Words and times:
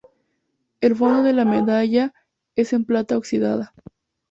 El 0.79 0.95
fondo 0.95 1.21
de 1.21 1.31
la 1.31 1.45
medalla 1.45 2.11
es 2.55 2.73
en 2.73 2.85
plata 2.85 3.19
oxidada. 3.19 3.71